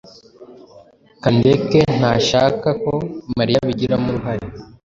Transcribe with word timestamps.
Kandeke 1.23 1.79
ntashaka 1.99 2.69
ko 2.83 2.93
Mariya 3.37 3.57
abigiramo 3.63 4.07
uruhare. 4.11 4.45